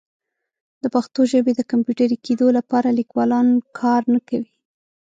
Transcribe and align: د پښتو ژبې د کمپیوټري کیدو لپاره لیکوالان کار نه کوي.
د 0.81 0.83
پښتو 0.95 1.21
ژبې 1.31 1.53
د 1.55 1.61
کمپیوټري 1.71 2.17
کیدو 2.25 2.47
لپاره 2.57 2.89
لیکوالان 2.99 3.47
کار 3.79 4.01
نه 4.13 4.19
کوي. 4.29 4.51